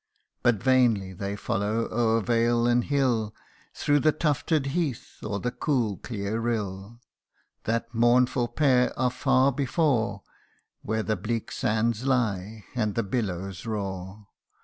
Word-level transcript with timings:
But 0.41 0.55
vainly 0.55 1.13
they 1.13 1.35
follow 1.35 1.87
o'er 1.91 2.21
vale 2.21 2.65
and 2.65 2.83
hill, 2.85 3.35
Through 3.75 3.99
the 3.99 4.11
tufted 4.11 4.65
heath, 4.73 5.19
or 5.23 5.39
the 5.39 5.51
cool 5.51 5.97
clear 5.97 6.39
rill; 6.39 6.99
That 7.65 7.93
mournful 7.93 8.47
pair 8.47 8.97
are 8.97 9.11
far 9.11 9.51
before, 9.51 10.23
Where 10.81 11.03
the 11.03 11.15
bleak 11.15 11.51
sands 11.51 12.03
lie, 12.07 12.65
and 12.73 12.95
the 12.95 13.03
billows 13.03 13.67
roar. 13.67 14.25